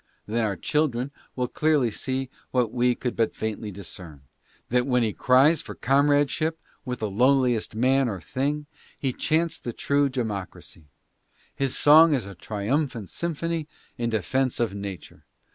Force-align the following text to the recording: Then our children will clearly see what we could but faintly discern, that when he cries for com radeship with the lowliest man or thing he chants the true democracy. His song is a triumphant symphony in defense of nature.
Then 0.25 0.43
our 0.43 0.55
children 0.55 1.11
will 1.35 1.47
clearly 1.47 1.91
see 1.91 2.31
what 2.49 2.73
we 2.73 2.95
could 2.95 3.15
but 3.15 3.35
faintly 3.35 3.69
discern, 3.69 4.23
that 4.69 4.87
when 4.87 5.03
he 5.03 5.13
cries 5.13 5.61
for 5.61 5.75
com 5.75 6.07
radeship 6.09 6.53
with 6.85 6.97
the 7.01 7.07
lowliest 7.11 7.75
man 7.75 8.09
or 8.09 8.19
thing 8.19 8.65
he 8.99 9.13
chants 9.13 9.59
the 9.59 9.73
true 9.73 10.09
democracy. 10.09 10.85
His 11.53 11.77
song 11.77 12.15
is 12.15 12.25
a 12.25 12.33
triumphant 12.33 13.09
symphony 13.09 13.67
in 13.95 14.09
defense 14.09 14.59
of 14.59 14.73
nature. 14.73 15.23